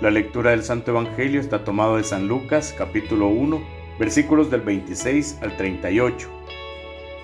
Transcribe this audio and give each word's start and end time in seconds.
La 0.00 0.12
lectura 0.12 0.52
del 0.52 0.62
Santo 0.62 0.92
Evangelio 0.92 1.40
está 1.40 1.64
tomado 1.64 1.96
de 1.96 2.04
San 2.04 2.28
Lucas 2.28 2.72
capítulo 2.78 3.26
1 3.26 3.60
versículos 3.98 4.48
del 4.48 4.60
26 4.60 5.40
al 5.42 5.56
38. 5.56 6.28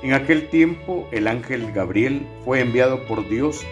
En 0.03 0.13
aquel 0.13 0.49
tiempo 0.49 1.09
el 1.13 1.29
ángel 1.29 1.71
Gabriel 1.71 2.27
fue 2.45 2.59
enviado 2.59 3.07
por 3.07 3.29
Dios 3.29 3.65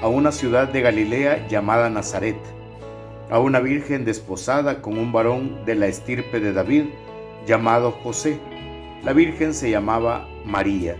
a 0.00 0.08
una 0.08 0.32
ciudad 0.32 0.68
de 0.68 0.80
Galilea 0.80 1.46
llamada 1.48 1.90
Nazaret, 1.90 2.38
a 3.28 3.40
una 3.40 3.60
virgen 3.60 4.06
desposada 4.06 4.80
con 4.80 4.96
un 4.96 5.12
varón 5.12 5.66
de 5.66 5.74
la 5.74 5.88
estirpe 5.88 6.40
de 6.40 6.54
David 6.54 6.84
llamado 7.46 7.90
José. 7.90 8.38
La 9.04 9.12
virgen 9.12 9.52
se 9.52 9.70
llamaba 9.70 10.26
María. 10.46 10.96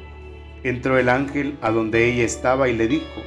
Entró 0.62 0.98
el 0.98 1.08
ángel 1.08 1.56
a 1.62 1.70
donde 1.70 2.04
ella 2.04 2.24
estaba 2.24 2.68
y 2.68 2.76
le 2.76 2.86
dijo, 2.86 3.22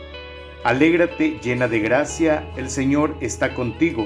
Alégrate 0.64 1.40
llena 1.42 1.70
de 1.70 1.80
gracia, 1.80 2.46
el 2.58 2.70
Señor 2.70 3.16
está 3.22 3.56
contigo. 3.56 4.06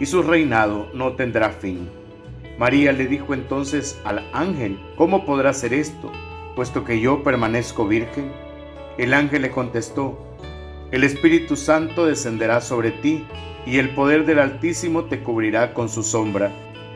y 0.00 0.06
su 0.06 0.22
reinado 0.22 0.88
no 0.94 1.12
tendrá 1.12 1.50
fin. 1.50 1.88
María 2.58 2.92
le 2.92 3.06
dijo 3.06 3.34
entonces 3.34 4.00
al 4.04 4.24
ángel, 4.32 4.78
¿cómo 4.96 5.24
podrá 5.24 5.52
ser 5.52 5.74
esto, 5.74 6.12
puesto 6.54 6.84
que 6.84 7.00
yo 7.00 7.22
permanezco 7.22 7.86
virgen? 7.86 8.30
El 8.96 9.12
ángel 9.12 9.42
le 9.42 9.50
contestó, 9.50 10.18
el 10.92 11.02
Espíritu 11.02 11.56
Santo 11.56 12.06
descenderá 12.06 12.60
sobre 12.60 12.92
ti, 12.92 13.24
y 13.66 13.78
el 13.78 13.90
poder 13.90 14.26
del 14.26 14.38
Altísimo 14.38 15.04
te 15.04 15.20
cubrirá 15.20 15.74
con 15.74 15.88
su 15.88 16.02
sombra. 16.02 16.52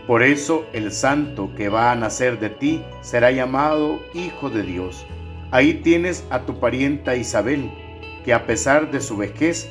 Por 0.06 0.22
eso 0.22 0.64
el 0.72 0.92
santo 0.92 1.50
que 1.56 1.68
va 1.68 1.90
a 1.90 1.96
nacer 1.96 2.38
de 2.38 2.50
ti 2.50 2.82
será 3.00 3.30
llamado 3.30 3.98
Hijo 4.14 4.50
de 4.50 4.62
Dios. 4.62 5.04
Ahí 5.50 5.74
tienes 5.74 6.24
a 6.30 6.40
tu 6.40 6.60
parienta 6.60 7.16
Isabel, 7.16 7.70
que 8.24 8.32
a 8.34 8.46
pesar 8.46 8.90
de 8.90 9.00
su 9.00 9.16
vejez 9.16 9.70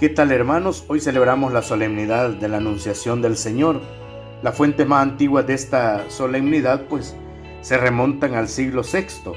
¿Qué 0.00 0.08
tal 0.08 0.32
hermanos? 0.32 0.86
Hoy 0.88 0.98
celebramos 0.98 1.52
la 1.52 1.60
solemnidad 1.60 2.30
de 2.30 2.48
la 2.48 2.56
Anunciación 2.56 3.20
del 3.20 3.36
Señor. 3.36 3.82
La 4.42 4.50
fuente 4.50 4.86
más 4.86 5.02
antigua 5.02 5.42
de 5.42 5.52
esta 5.52 6.08
solemnidad 6.08 6.86
pues 6.88 7.14
se 7.60 7.76
remontan 7.76 8.34
al 8.34 8.48
siglo 8.48 8.80
VI, 8.80 9.32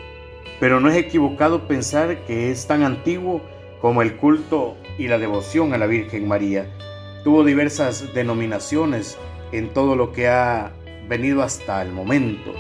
pero 0.62 0.80
no 0.80 0.90
es 0.90 0.96
equivocado 0.96 1.68
pensar 1.68 2.24
que 2.24 2.50
es 2.50 2.66
tan 2.66 2.84
antiguo 2.84 3.42
como 3.82 4.02
el 4.02 4.16
culto 4.16 4.78
y 4.98 5.10
la 5.10 5.18
devoción 5.18 5.74
a 5.74 5.78
la 5.78 5.86
Virgen 5.86 6.30
María. 6.30 6.72
Tuvo 7.26 7.44
diversas 7.44 8.14
denominaciones 8.14 9.18
en 9.52 9.68
todo 9.74 9.98
lo 9.98 10.14
que 10.14 10.30
ha 10.30 10.72
venido 11.10 11.44
hasta 11.44 11.82
el 11.82 11.92
momento. 11.92 12.54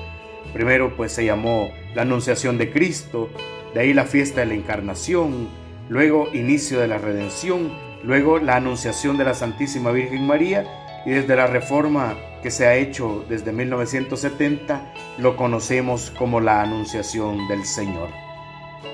Primero 0.51 0.97
pues 0.97 1.13
se 1.13 1.23
llamó 1.23 1.69
la 1.95 2.01
Anunciación 2.01 2.57
de 2.57 2.69
Cristo, 2.69 3.29
de 3.73 3.79
ahí 3.79 3.93
la 3.93 4.03
fiesta 4.03 4.41
de 4.41 4.47
la 4.47 4.55
Encarnación, 4.55 5.47
luego 5.87 6.27
inicio 6.33 6.81
de 6.81 6.89
la 6.89 6.97
redención 6.97 7.92
luego 8.03 8.37
la 8.39 8.57
anunciación 8.57 9.17
de 9.17 9.23
la 9.23 9.33
Santísima 9.33 9.91
Virgen 9.91 10.27
María 10.27 10.65
y 11.05 11.11
desde 11.11 11.35
la 11.35 11.47
reforma 11.47 12.15
que 12.41 12.51
se 12.51 12.67
ha 12.67 12.75
hecho 12.75 13.25
desde 13.29 13.51
1970 13.51 14.93
lo 15.17 15.35
conocemos 15.35 16.11
como 16.11 16.39
la 16.39 16.61
anunciación 16.61 17.47
del 17.47 17.65
Señor. 17.65 18.09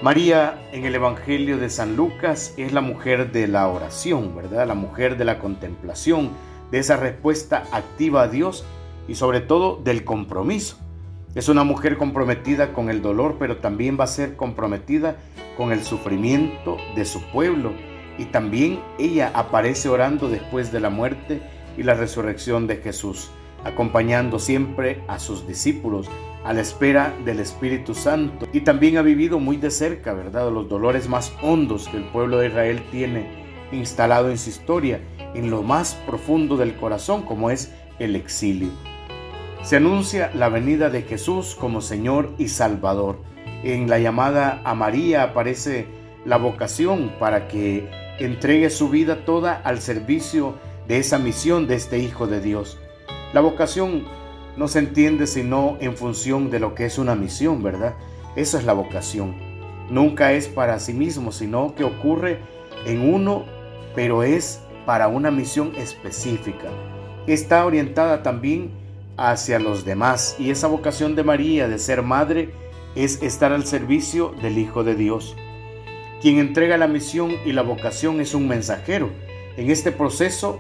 María 0.02 0.62
en 0.72 0.86
el 0.86 0.96
Evangelio 0.96 1.58
de 1.58 1.70
San 1.70 1.96
Lucas 1.96 2.54
es 2.58 2.72
la 2.72 2.82
mujer 2.82 3.32
de 3.32 3.48
la 3.48 3.68
oración, 3.68 4.36
¿verdad? 4.36 4.68
La 4.68 4.76
mujer 4.76 5.18
de 5.18 5.26
la 5.26 5.40
contemplación, 5.40 6.30
de 6.72 6.80
esa 6.80 6.96
respuesta 6.96 7.64
activa 7.72 8.24
a 8.24 8.28
Dios 8.28 8.64
y 9.08 9.16
sobre 9.16 9.42
todo 9.42 9.76
del 9.84 10.04
compromiso. 10.04 10.78
Es 11.36 11.50
una 11.50 11.64
mujer 11.64 11.98
comprometida 11.98 12.74
con 12.74 12.90
el 12.90 13.02
dolor, 13.02 13.38
pero 13.40 13.58
también 13.58 14.00
va 14.00 14.06
a 14.06 14.08
ser 14.08 14.36
comprometida 14.36 15.18
con 15.58 15.72
el 15.72 15.84
sufrimiento 15.84 16.78
de 16.96 17.06
su 17.06 17.22
pueblo 17.32 17.74
y 18.20 18.26
también 18.26 18.82
ella 19.00 19.32
aparece 19.34 19.88
orando 19.88 20.30
después 20.30 20.74
de 20.74 20.82
la 20.82 20.90
muerte 20.90 21.42
y 21.78 21.84
la 21.84 21.94
resurrección 21.94 22.68
de 22.68 22.76
Jesús, 22.76 23.32
acompañando 23.64 24.40
siempre 24.40 25.02
a 25.08 25.20
sus 25.20 25.48
discípulos 25.48 26.10
a 26.44 26.52
la 26.52 26.60
espera 26.60 27.16
del 27.24 27.40
Espíritu 27.40 27.96
Santo. 27.96 28.46
Y 28.52 28.62
también 28.62 28.98
ha 28.98 29.02
vivido 29.02 29.40
muy 29.40 29.56
de 29.56 29.72
cerca, 29.72 30.14
¿verdad?, 30.14 30.52
los 30.52 30.68
dolores 30.68 31.08
más 31.08 31.34
hondos 31.42 31.88
que 31.88 31.96
el 31.96 32.04
pueblo 32.04 32.40
de 32.40 32.48
Israel 32.48 32.84
tiene 32.92 33.26
instalado 33.72 34.30
en 34.30 34.38
su 34.38 34.50
historia, 34.50 35.00
en 35.34 35.50
lo 35.50 35.64
más 35.64 35.94
profundo 36.06 36.58
del 36.58 36.76
corazón, 36.76 37.24
como 37.24 37.50
es 37.50 37.74
el 38.00 38.18
exilio. 38.18 38.70
Se 39.64 39.78
anuncia 39.78 40.30
la 40.34 40.50
venida 40.50 40.90
de 40.90 41.04
Jesús 41.04 41.56
como 41.56 41.80
Señor 41.80 42.34
y 42.38 42.50
Salvador. 42.50 43.22
En 43.64 43.90
la 43.90 44.00
llamada 44.00 44.62
a 44.66 44.74
María 44.74 45.24
aparece 45.24 45.88
la 46.26 46.38
vocación 46.38 47.12
para 47.20 47.48
que 47.48 47.88
entregue 48.20 48.70
su 48.70 48.90
vida 48.90 49.26
toda 49.26 49.54
al 49.54 49.82
servicio 49.82 50.56
de 50.88 50.98
esa 50.98 51.20
misión 51.20 51.68
de 51.68 51.76
este 51.76 52.00
Hijo 52.00 52.28
de 52.28 52.42
Dios. 52.42 52.78
La 53.34 53.42
vocación 53.42 54.06
no 54.58 54.68
se 54.68 54.80
entiende 54.80 55.28
sino 55.28 55.78
en 55.80 55.96
función 55.96 56.50
de 56.50 56.60
lo 56.60 56.76
que 56.76 56.86
es 56.86 56.98
una 56.98 57.16
misión, 57.16 57.64
¿verdad? 57.64 57.96
Esa 58.36 58.58
es 58.58 58.66
la 58.66 58.74
vocación. 58.74 59.36
Nunca 59.90 60.34
es 60.34 60.48
para 60.48 60.80
sí 60.80 60.94
mismo, 60.94 61.32
sino 61.32 61.76
que 61.76 61.84
ocurre 61.84 62.40
en 62.86 63.14
uno, 63.14 63.46
pero 63.96 64.24
es 64.24 64.62
para 64.86 65.08
una 65.08 65.32
misión 65.32 65.74
específica. 65.76 66.70
Está 67.28 67.66
orientada 67.66 68.24
también 68.24 68.72
hacia 69.18 69.60
los 69.60 69.86
demás 69.86 70.36
y 70.40 70.50
esa 70.50 70.68
vocación 70.68 71.16
de 71.16 71.24
María 71.24 71.68
de 71.68 71.78
ser 71.78 72.02
madre 72.02 72.54
es 72.96 73.22
estar 73.22 73.52
al 73.52 73.66
servicio 73.66 74.34
del 74.42 74.58
Hijo 74.58 74.84
de 74.84 74.96
Dios. 74.96 75.36
Quien 76.22 76.38
entrega 76.40 76.78
la 76.78 76.88
misión 76.88 77.38
y 77.46 77.54
la 77.54 77.62
vocación 77.62 78.20
es 78.20 78.34
un 78.34 78.48
mensajero. 78.48 79.10
En 79.56 79.72
este 79.72 79.92
proceso 79.92 80.60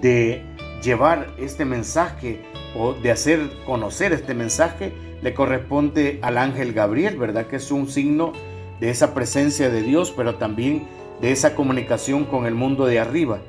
de 0.00 0.42
llevar 0.82 1.34
este 1.38 1.66
mensaje 1.66 2.40
o 2.74 2.94
de 2.94 3.10
hacer 3.10 3.50
conocer 3.66 4.12
este 4.12 4.34
mensaje, 4.34 4.92
le 5.20 5.34
corresponde 5.34 6.18
al 6.22 6.38
ángel 6.38 6.72
Gabriel, 6.72 7.18
¿verdad? 7.18 7.46
Que 7.46 7.56
es 7.56 7.70
un 7.70 7.88
signo 7.88 8.32
de 8.80 8.90
esa 8.90 9.12
presencia 9.12 9.68
de 9.68 9.82
Dios, 9.82 10.12
pero 10.16 10.36
también 10.36 10.86
de 11.20 11.32
esa 11.32 11.54
comunicación 11.54 12.24
con 12.24 12.46
el 12.46 12.54
mundo 12.54 12.86
de 12.86 13.00
arriba. 13.00 13.40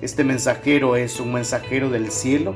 Este 0.00 0.24
mensajero 0.24 0.96
es 0.96 1.20
un 1.20 1.32
mensajero 1.32 1.90
del 1.90 2.10
cielo 2.10 2.54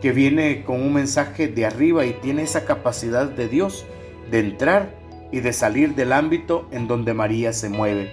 que 0.00 0.12
viene 0.12 0.62
con 0.64 0.80
un 0.80 0.94
mensaje 0.94 1.48
de 1.48 1.66
arriba 1.66 2.06
y 2.06 2.12
tiene 2.12 2.42
esa 2.42 2.64
capacidad 2.64 3.28
de 3.28 3.48
Dios 3.48 3.84
de 4.30 4.40
entrar 4.40 4.94
y 5.30 5.40
de 5.40 5.52
salir 5.52 5.94
del 5.94 6.12
ámbito 6.12 6.66
en 6.70 6.88
donde 6.88 7.14
María 7.14 7.52
se 7.52 7.68
mueve. 7.68 8.10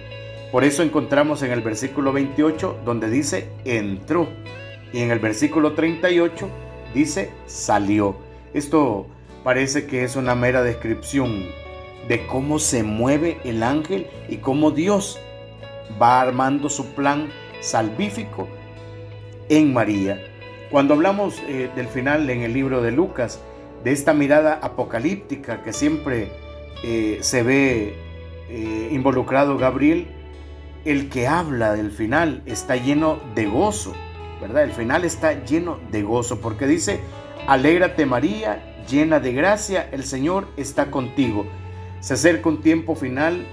Por 0.52 0.64
eso 0.64 0.82
encontramos 0.82 1.42
en 1.42 1.52
el 1.52 1.60
versículo 1.60 2.12
28 2.12 2.80
donde 2.84 3.10
dice 3.10 3.48
entró 3.64 4.28
y 4.92 5.00
en 5.00 5.10
el 5.10 5.18
versículo 5.18 5.72
38 5.72 6.48
dice 6.94 7.30
salió. 7.46 8.16
Esto 8.54 9.06
parece 9.44 9.86
que 9.86 10.04
es 10.04 10.16
una 10.16 10.34
mera 10.34 10.62
descripción 10.62 11.44
de 12.08 12.26
cómo 12.26 12.58
se 12.58 12.82
mueve 12.82 13.38
el 13.44 13.62
ángel 13.62 14.06
y 14.28 14.36
cómo 14.36 14.70
Dios 14.70 15.18
va 16.00 16.20
armando 16.20 16.68
su 16.68 16.86
plan 16.94 17.28
salvífico 17.60 18.48
en 19.48 19.72
María. 19.72 20.22
Cuando 20.70 20.94
hablamos 20.94 21.42
eh, 21.48 21.70
del 21.76 21.88
final 21.88 22.28
en 22.30 22.42
el 22.42 22.52
libro 22.52 22.82
de 22.82 22.92
Lucas, 22.92 23.40
de 23.84 23.92
esta 23.92 24.12
mirada 24.14 24.58
apocalíptica 24.62 25.62
que 25.62 25.72
siempre 25.72 26.30
eh, 26.82 27.18
se 27.22 27.42
ve 27.42 27.96
eh, 28.48 28.88
involucrado 28.92 29.58
Gabriel, 29.58 30.06
el 30.84 31.08
que 31.08 31.26
habla 31.26 31.72
del 31.72 31.90
final 31.90 32.42
está 32.46 32.76
lleno 32.76 33.18
de 33.34 33.46
gozo. 33.46 33.94
¿verdad? 34.40 34.64
El 34.64 34.72
final 34.72 35.04
está 35.04 35.44
lleno 35.44 35.78
de 35.90 36.02
gozo 36.02 36.40
porque 36.40 36.66
dice, 36.66 37.00
alégrate 37.46 38.06
María, 38.06 38.84
llena 38.88 39.18
de 39.18 39.32
gracia, 39.32 39.88
el 39.92 40.04
Señor 40.04 40.48
está 40.56 40.90
contigo. 40.90 41.46
Se 42.00 42.14
acerca 42.14 42.48
un 42.48 42.60
tiempo 42.60 42.94
final 42.94 43.46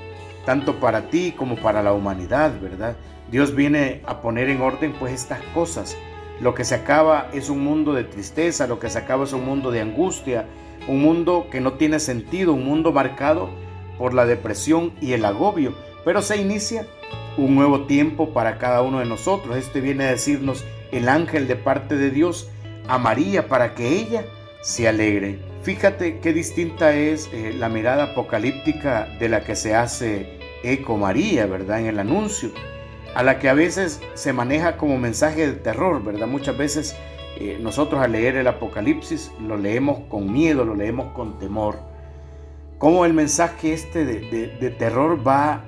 tanto 0.46 0.80
para 0.80 1.10
ti 1.10 1.34
como 1.36 1.56
para 1.56 1.82
la 1.82 1.94
humanidad, 1.94 2.60
¿verdad? 2.62 2.98
Dios 3.32 3.56
viene 3.56 4.02
a 4.06 4.22
poner 4.22 4.50
en 4.50 4.62
orden 4.62 4.94
pues 5.00 5.14
estas 5.14 5.42
cosas. 5.54 5.98
Lo 6.40 6.54
que 6.54 6.66
se 6.66 6.76
acaba 6.76 7.30
es 7.34 7.50
un 7.50 7.64
mundo 7.64 7.94
de 7.94 8.04
tristeza, 8.04 8.68
lo 8.68 8.80
que 8.80 8.90
se 8.90 9.00
acaba 9.00 9.24
es 9.24 9.34
un 9.34 9.46
mundo 9.46 9.72
de 9.72 9.82
angustia, 9.82 10.46
un 10.88 11.02
mundo 11.02 11.48
que 11.52 11.62
no 11.62 11.74
tiene 11.74 12.00
sentido, 12.00 12.54
un 12.54 12.66
mundo 12.66 12.92
marcado 12.92 13.50
por 13.98 14.14
la 14.14 14.26
depresión 14.26 14.94
y 15.02 15.14
el 15.14 15.26
agobio, 15.26 15.74
pero 16.04 16.22
se 16.22 16.38
inicia 16.38 16.88
un 17.38 17.56
nuevo 17.56 17.86
tiempo 17.86 18.34
para 18.34 18.58
cada 18.58 18.82
uno 18.82 19.00
de 19.00 19.06
nosotros. 19.06 19.58
Este 19.58 19.82
viene 19.82 20.06
a 20.06 20.12
decirnos 20.12 20.66
el 20.92 21.10
ángel 21.10 21.48
de 21.48 21.56
parte 21.56 21.96
de 21.96 22.12
Dios 22.12 22.50
a 22.88 22.98
María 22.98 23.48
para 23.48 23.76
que 23.76 23.88
ella 23.90 24.26
se 24.62 24.88
alegre. 24.88 25.40
Fíjate 25.64 26.20
qué 26.20 26.34
distinta 26.34 26.94
es 26.94 27.30
eh, 27.32 27.54
la 27.58 27.70
mirada 27.70 28.12
apocalíptica 28.12 29.08
de 29.20 29.30
la 29.30 29.44
que 29.44 29.56
se 29.56 29.76
hace 29.76 30.40
eco 30.64 30.98
María, 30.98 31.46
¿verdad? 31.46 31.80
En 31.80 31.88
el 31.88 32.00
anuncio, 32.00 32.52
a 33.16 33.24
la 33.24 33.40
que 33.40 33.50
a 33.50 33.54
veces 33.54 34.02
se 34.14 34.34
maneja 34.34 34.78
como 34.78 34.98
mensaje 34.98 35.48
de 35.48 35.54
terror, 35.54 36.04
¿verdad? 36.04 36.28
Muchas 36.28 36.58
veces 36.58 36.96
eh, 37.36 37.58
nosotros 37.60 38.02
al 38.02 38.12
leer 38.12 38.36
el 38.38 38.48
Apocalipsis 38.48 39.32
lo 39.42 39.58
leemos 39.58 40.02
con 40.10 40.32
miedo, 40.32 40.66
lo 40.66 40.76
leemos 40.76 41.14
con 41.14 41.40
temor. 41.40 41.80
Cómo 42.78 43.06
el 43.06 43.14
mensaje 43.14 43.74
este 43.74 44.06
de, 44.06 44.70
terror 44.78 45.26
va 45.26 45.64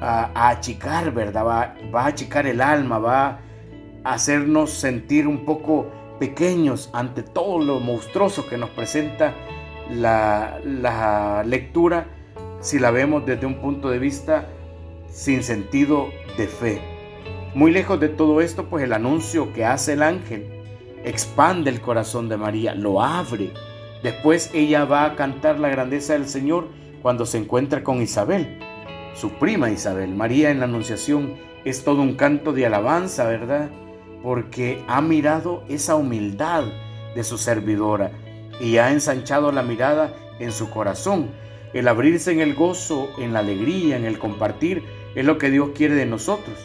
a, 0.00 0.48
achicar, 0.48 1.12
¿verdad? 1.12 1.44
Va, 1.44 1.74
va 1.94 2.02
a 2.02 2.06
achicar 2.06 2.46
el 2.46 2.60
alma, 2.60 2.98
va 2.98 3.40
a 4.04 4.14
hacernos 4.14 4.70
sentir 4.70 5.28
un 5.28 5.44
poco 5.44 5.86
pequeños 6.18 6.90
ante 6.92 7.22
todo 7.22 7.58
lo 7.58 7.78
monstruoso 7.78 8.48
que 8.48 8.56
nos 8.56 8.70
presenta 8.70 9.34
la, 9.90 10.58
la, 10.64 11.44
lectura 11.44 12.06
si 12.60 12.78
la 12.78 12.90
vemos 12.90 13.24
desde 13.26 13.46
un 13.46 13.56
punto 13.56 13.90
de 13.90 13.98
vista 13.98 14.48
sin 15.08 15.42
sentido 15.42 16.08
de 16.36 16.48
fe. 16.48 16.80
Muy 17.54 17.70
lejos 17.70 18.00
de 18.00 18.08
todo 18.08 18.40
esto, 18.40 18.68
pues 18.68 18.82
el 18.82 18.92
anuncio 18.92 19.52
que 19.52 19.64
hace 19.64 19.92
el 19.92 20.02
ángel 20.02 20.55
expande 21.06 21.70
el 21.70 21.80
corazón 21.80 22.28
de 22.28 22.36
María, 22.36 22.74
lo 22.74 23.02
abre. 23.02 23.52
Después 24.02 24.50
ella 24.52 24.84
va 24.84 25.06
a 25.06 25.16
cantar 25.16 25.58
la 25.58 25.70
grandeza 25.70 26.12
del 26.12 26.28
Señor 26.28 26.68
cuando 27.00 27.24
se 27.24 27.38
encuentra 27.38 27.82
con 27.82 28.02
Isabel, 28.02 28.58
su 29.14 29.30
prima 29.30 29.70
Isabel. 29.70 30.14
María 30.14 30.50
en 30.50 30.58
la 30.58 30.66
Anunciación 30.66 31.36
es 31.64 31.82
todo 31.82 32.02
un 32.02 32.14
canto 32.14 32.52
de 32.52 32.66
alabanza, 32.66 33.24
¿verdad? 33.24 33.70
porque 34.26 34.82
ha 34.88 35.00
mirado 35.00 35.62
esa 35.68 35.94
humildad 35.94 36.64
de 37.14 37.22
su 37.22 37.38
servidora 37.38 38.10
y 38.60 38.78
ha 38.78 38.90
ensanchado 38.90 39.52
la 39.52 39.62
mirada 39.62 40.12
en 40.40 40.50
su 40.50 40.68
corazón. 40.68 41.30
El 41.72 41.86
abrirse 41.86 42.32
en 42.32 42.40
el 42.40 42.54
gozo, 42.56 43.08
en 43.18 43.32
la 43.32 43.38
alegría, 43.38 43.96
en 43.96 44.04
el 44.04 44.18
compartir, 44.18 44.82
es 45.14 45.24
lo 45.24 45.38
que 45.38 45.50
Dios 45.50 45.70
quiere 45.76 45.94
de 45.94 46.06
nosotros. 46.06 46.56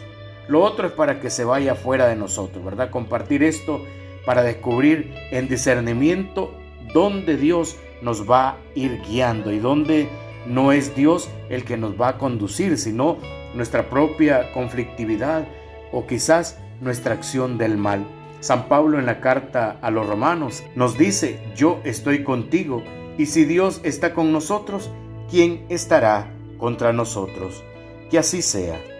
Lo 0.48 0.60
otro 0.60 0.88
es 0.88 0.92
para 0.92 1.20
que 1.20 1.30
se 1.30 1.44
vaya 1.44 1.76
fuera 1.76 2.08
de 2.08 2.16
nosotros, 2.16 2.64
¿verdad? 2.64 2.90
Compartir 2.90 3.44
esto 3.44 3.80
para 4.24 4.42
descubrir 4.42 5.12
en 5.30 5.48
discernimiento 5.48 6.54
dónde 6.92 7.36
Dios 7.36 7.76
nos 8.02 8.28
va 8.28 8.50
a 8.50 8.56
ir 8.74 9.00
guiando 9.02 9.52
y 9.52 9.58
dónde 9.58 10.08
no 10.46 10.72
es 10.72 10.94
Dios 10.94 11.30
el 11.48 11.64
que 11.64 11.76
nos 11.76 12.00
va 12.00 12.08
a 12.08 12.18
conducir, 12.18 12.76
sino 12.78 13.18
nuestra 13.54 13.88
propia 13.88 14.52
conflictividad 14.52 15.46
o 15.92 16.06
quizás 16.06 16.58
nuestra 16.80 17.14
acción 17.14 17.58
del 17.58 17.76
mal. 17.76 18.04
San 18.40 18.68
Pablo 18.68 18.98
en 18.98 19.06
la 19.06 19.20
carta 19.20 19.78
a 19.80 19.90
los 19.90 20.06
romanos 20.06 20.64
nos 20.74 20.98
dice, 20.98 21.38
yo 21.54 21.80
estoy 21.84 22.24
contigo, 22.24 22.82
y 23.16 23.26
si 23.26 23.44
Dios 23.44 23.80
está 23.84 24.14
con 24.14 24.32
nosotros, 24.32 24.90
¿quién 25.30 25.64
estará 25.68 26.32
contra 26.58 26.92
nosotros? 26.92 27.62
Que 28.10 28.18
así 28.18 28.42
sea. 28.42 28.91